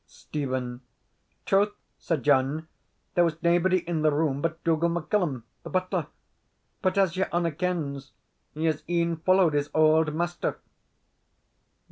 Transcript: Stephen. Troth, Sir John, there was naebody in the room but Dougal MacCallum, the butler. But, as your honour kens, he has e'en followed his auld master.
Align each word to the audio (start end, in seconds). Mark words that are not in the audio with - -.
Stephen. 0.07 0.81
Troth, 1.45 1.73
Sir 1.99 2.17
John, 2.17 2.67
there 3.13 3.23
was 3.23 3.39
naebody 3.43 3.87
in 3.87 4.01
the 4.01 4.11
room 4.11 4.41
but 4.41 4.63
Dougal 4.63 4.89
MacCallum, 4.89 5.43
the 5.61 5.69
butler. 5.69 6.07
But, 6.81 6.97
as 6.97 7.15
your 7.15 7.29
honour 7.31 7.51
kens, 7.51 8.11
he 8.55 8.65
has 8.65 8.81
e'en 8.89 9.17
followed 9.17 9.53
his 9.53 9.69
auld 9.75 10.15
master. 10.15 10.57